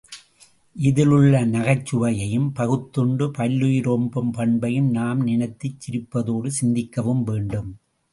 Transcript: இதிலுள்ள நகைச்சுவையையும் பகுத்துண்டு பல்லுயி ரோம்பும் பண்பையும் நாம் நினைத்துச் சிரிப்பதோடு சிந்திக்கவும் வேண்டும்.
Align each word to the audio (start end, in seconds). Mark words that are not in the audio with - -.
இதிலுள்ள 0.75 1.41
நகைச்சுவையையும் 1.45 2.47
பகுத்துண்டு 2.53 3.27
பல்லுயி 3.27 3.77
ரோம்பும் 3.81 4.31
பண்பையும் 4.31 4.89
நாம் 4.89 5.21
நினைத்துச் 5.21 5.77
சிரிப்பதோடு 5.79 6.51
சிந்திக்கவும் 6.61 7.23
வேண்டும். 7.23 7.69